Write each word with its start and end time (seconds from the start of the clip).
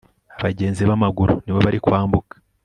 abagenzi 0.39 0.81
bamaguru 0.89 1.33
nibo 1.43 1.59
bari 1.65 1.79
kwambuka 1.85 2.33